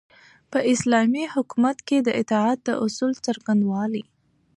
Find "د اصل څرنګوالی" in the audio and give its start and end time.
2.63-4.03